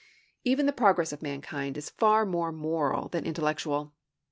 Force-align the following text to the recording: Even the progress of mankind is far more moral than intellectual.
Even 0.43 0.65
the 0.65 0.73
progress 0.73 1.13
of 1.13 1.21
mankind 1.21 1.77
is 1.77 1.91
far 1.91 2.25
more 2.25 2.51
moral 2.51 3.07
than 3.09 3.23
intellectual. 3.23 3.93